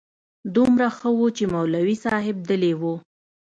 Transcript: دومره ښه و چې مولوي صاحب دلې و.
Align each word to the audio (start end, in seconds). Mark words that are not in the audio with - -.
دومره 0.55 0.87
ښه 0.97 1.09
و 1.17 1.19
چې 1.37 1.43
مولوي 1.53 1.95
صاحب 2.05 2.37
دلې 2.49 2.73
و. 2.81 2.83